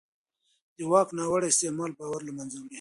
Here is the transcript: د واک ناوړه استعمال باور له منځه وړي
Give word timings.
د 0.77 0.79
واک 0.91 1.09
ناوړه 1.17 1.47
استعمال 1.49 1.91
باور 1.99 2.21
له 2.25 2.31
منځه 2.37 2.57
وړي 2.59 2.69